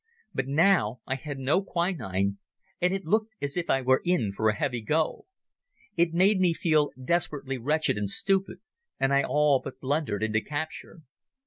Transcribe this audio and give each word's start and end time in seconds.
But 0.33 0.47
now 0.47 0.99
I 1.05 1.13
had 1.13 1.37
no 1.37 1.61
quinine, 1.61 2.39
and 2.81 2.91
it 2.91 3.05
looked 3.05 3.35
as 3.39 3.55
if 3.55 3.69
I 3.69 3.83
were 3.83 4.01
in 4.03 4.31
for 4.31 4.49
a 4.49 4.55
heavy 4.55 4.81
go. 4.81 5.27
It 5.95 6.11
made 6.11 6.39
me 6.39 6.55
feel 6.55 6.89
desperately 6.99 7.59
wretched 7.59 7.99
and 7.99 8.09
stupid, 8.09 8.61
and 8.99 9.13
I 9.13 9.21
all 9.21 9.61
but 9.63 9.79
blundered 9.79 10.23
into 10.23 10.41
capture. 10.41 11.01